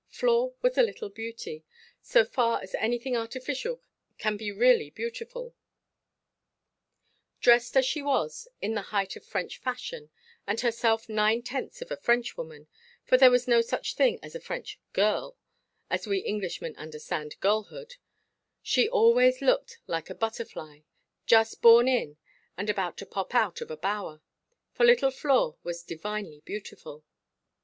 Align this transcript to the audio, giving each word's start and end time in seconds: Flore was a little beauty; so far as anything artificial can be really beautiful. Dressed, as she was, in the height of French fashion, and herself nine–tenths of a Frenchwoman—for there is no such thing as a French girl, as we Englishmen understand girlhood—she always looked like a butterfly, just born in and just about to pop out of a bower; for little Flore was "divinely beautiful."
Flore 0.09 0.55
was 0.63 0.79
a 0.79 0.81
little 0.81 1.09
beauty; 1.09 1.63
so 2.01 2.25
far 2.25 2.59
as 2.63 2.73
anything 2.73 3.15
artificial 3.15 3.83
can 4.17 4.35
be 4.35 4.51
really 4.51 4.89
beautiful. 4.89 5.53
Dressed, 7.39 7.77
as 7.77 7.85
she 7.85 8.01
was, 8.01 8.47
in 8.63 8.73
the 8.73 8.81
height 8.89 9.15
of 9.15 9.23
French 9.23 9.59
fashion, 9.59 10.09
and 10.47 10.59
herself 10.61 11.07
nine–tenths 11.07 11.83
of 11.83 11.91
a 11.91 11.97
Frenchwoman—for 11.97 13.15
there 13.15 13.31
is 13.35 13.47
no 13.47 13.61
such 13.61 13.93
thing 13.93 14.17
as 14.23 14.33
a 14.33 14.39
French 14.39 14.79
girl, 14.91 15.37
as 15.87 16.07
we 16.07 16.25
Englishmen 16.25 16.75
understand 16.77 17.39
girlhood—she 17.39 18.89
always 18.89 19.39
looked 19.39 19.77
like 19.85 20.09
a 20.09 20.15
butterfly, 20.15 20.79
just 21.27 21.61
born 21.61 21.87
in 21.87 22.17
and 22.57 22.65
just 22.69 22.73
about 22.75 22.97
to 22.97 23.05
pop 23.05 23.35
out 23.35 23.61
of 23.61 23.69
a 23.69 23.77
bower; 23.77 24.23
for 24.73 24.83
little 24.83 25.11
Flore 25.11 25.57
was 25.61 25.83
"divinely 25.83 26.41
beautiful." 26.43 27.05